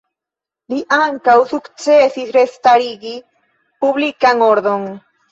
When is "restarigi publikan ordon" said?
2.37-4.89